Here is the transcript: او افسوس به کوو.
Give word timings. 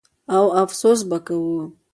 او 0.35 0.43
افسوس 0.63 0.99
به 1.09 1.17
کوو. 1.27 1.55